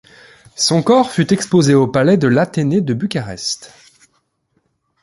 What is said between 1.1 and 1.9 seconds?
fut exposé au